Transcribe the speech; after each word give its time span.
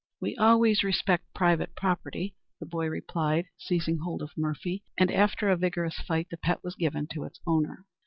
"We 0.19 0.35
always 0.37 0.81
respect 0.81 1.31
private 1.35 1.75
property," 1.75 2.35
the 2.59 2.65
boy 2.65 2.87
replied, 2.87 3.45
seizing 3.55 3.99
hold 3.99 4.23
of 4.23 4.35
"Murphy"; 4.35 4.83
and 4.97 5.11
after 5.11 5.49
a 5.51 5.55
vigorous 5.55 5.99
fight, 5.99 6.27
the 6.31 6.37
pet 6.37 6.63
was 6.63 6.73
given 6.73 7.05
to 7.11 7.23
its 7.23 7.39
owner. 7.45 7.85